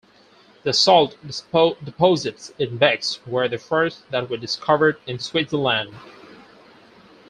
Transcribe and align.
The 0.63 0.73
salt 0.73 1.13
deposits 1.23 2.51
in 2.57 2.77
Bex 2.77 3.19
were 3.27 3.47
the 3.47 3.59
first 3.59 4.09
that 4.09 4.31
were 4.31 4.37
discovered 4.37 4.97
in 5.05 5.19
Switzerland. 5.19 5.93